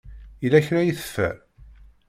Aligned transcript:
Yella 0.41 0.65
kra 0.65 0.79
ay 0.81 0.91
teffer? 0.99 1.35